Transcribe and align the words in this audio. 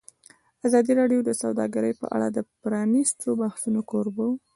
ازادي 0.67 0.91
راډیو 1.01 1.19
د 1.25 1.31
سوداګري 1.41 1.91
په 2.01 2.05
اړه 2.15 2.27
د 2.31 2.39
پرانیستو 2.61 3.27
بحثونو 3.41 3.79
کوربه 3.89 4.23
وه. 4.29 4.35